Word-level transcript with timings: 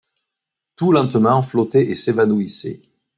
Tout 0.75 0.91
lentement 0.91 1.43
flottait 1.43 1.91
et 1.91 1.95
s’évanouissait 1.95 2.81